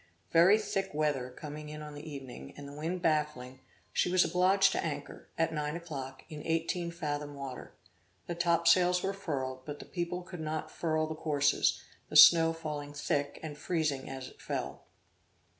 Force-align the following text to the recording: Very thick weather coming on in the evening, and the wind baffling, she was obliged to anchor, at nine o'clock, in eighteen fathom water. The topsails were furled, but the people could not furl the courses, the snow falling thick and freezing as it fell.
Very 0.31 0.57
thick 0.57 0.95
weather 0.95 1.29
coming 1.29 1.71
on 1.75 1.83
in 1.89 1.93
the 1.93 2.09
evening, 2.09 2.55
and 2.57 2.67
the 2.67 2.73
wind 2.73 3.03
baffling, 3.03 3.59
she 3.93 4.09
was 4.11 4.25
obliged 4.25 4.71
to 4.71 4.83
anchor, 4.83 5.27
at 5.37 5.53
nine 5.53 5.75
o'clock, 5.75 6.23
in 6.27 6.41
eighteen 6.43 6.89
fathom 6.89 7.35
water. 7.35 7.75
The 8.25 8.33
topsails 8.33 9.03
were 9.03 9.13
furled, 9.13 9.63
but 9.63 9.77
the 9.77 9.85
people 9.85 10.23
could 10.23 10.41
not 10.41 10.71
furl 10.71 11.05
the 11.05 11.13
courses, 11.13 11.83
the 12.09 12.15
snow 12.15 12.51
falling 12.51 12.93
thick 12.95 13.39
and 13.43 13.55
freezing 13.55 14.09
as 14.09 14.27
it 14.27 14.41
fell. 14.41 14.85